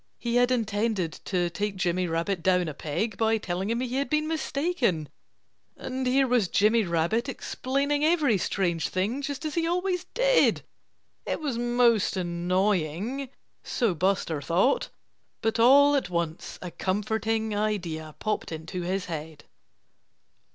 He 0.17 0.37
had 0.37 0.49
intended 0.49 1.11
to 1.25 1.51
take 1.51 1.75
Jimmy 1.75 2.07
Rabbit 2.07 2.41
down 2.41 2.67
a 2.67 2.73
peg 2.73 3.17
by 3.17 3.37
telling 3.37 3.69
him 3.69 3.81
he 3.81 3.97
had 3.97 4.09
been 4.09 4.27
mistaken. 4.27 5.09
And 5.77 6.07
here 6.07 6.25
was 6.27 6.47
Jimmy 6.47 6.83
Rabbit, 6.85 7.29
explaining 7.29 8.03
every 8.03 8.39
strange 8.39 8.89
thing, 8.89 9.21
just 9.21 9.45
as 9.45 9.53
he 9.53 9.67
always 9.67 10.05
did! 10.15 10.63
It 11.27 11.39
was 11.39 11.59
most 11.59 12.17
annoying 12.17 13.29
so 13.63 13.93
Buster 13.93 14.41
thought. 14.41 14.89
But 15.39 15.59
all 15.59 15.95
at 15.95 16.09
once 16.09 16.57
a 16.63 16.71
comforting 16.71 17.55
idea 17.55 18.15
popped 18.17 18.51
into 18.51 18.81
his 18.81 19.05
head. 19.05 19.43